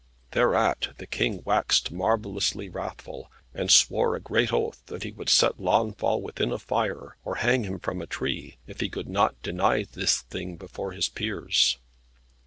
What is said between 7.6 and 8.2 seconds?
him from a